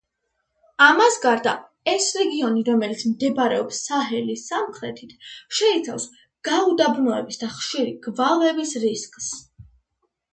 [0.83, 1.51] ამას გარდა,
[1.91, 5.13] ეს რეგიონი, რომელიც მდებარეობს საჰელის სამხრეთით,
[5.59, 6.07] შეიცავს
[6.49, 9.29] გაუდაბნოების და ხშირი გვალვების რისკს.